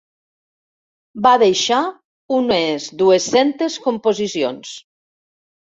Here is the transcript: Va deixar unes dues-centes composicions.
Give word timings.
Va 1.27 1.33
deixar 1.43 1.83
unes 2.39 2.89
dues-centes 3.05 3.81
composicions. 3.87 4.75